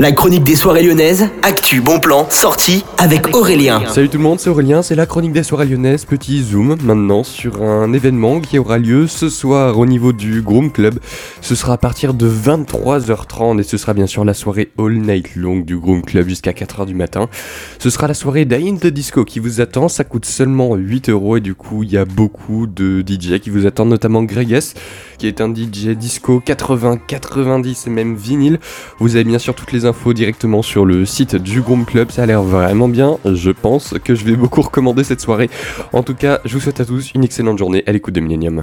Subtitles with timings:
[0.00, 3.82] La chronique des soirées lyonnaises, actu, bon plan, sortie avec Aurélien.
[3.86, 6.06] Salut tout le monde, c'est Aurélien, c'est la chronique des soirées lyonnaises.
[6.06, 10.72] Petit zoom maintenant sur un événement qui aura lieu ce soir au niveau du Groom
[10.72, 10.98] Club.
[11.42, 15.36] Ce sera à partir de 23h30 et ce sera bien sûr la soirée All Night
[15.36, 17.28] Long du Groom Club jusqu'à 4h du matin.
[17.78, 21.10] Ce sera la soirée Day in the Disco qui vous attend, ça coûte seulement 8
[21.10, 24.50] euros et du coup il y a beaucoup de DJ qui vous attendent, notamment Greg
[24.52, 24.72] S
[25.20, 28.58] qui est un DJ disco 80, 90 et même vinyle.
[29.00, 32.22] Vous avez bien sûr toutes les infos directement sur le site du Groom Club, ça
[32.22, 33.18] a l'air vraiment bien.
[33.26, 35.50] Je pense que je vais beaucoup recommander cette soirée.
[35.92, 38.58] En tout cas, je vous souhaite à tous une excellente journée à l'écoute de Millennium.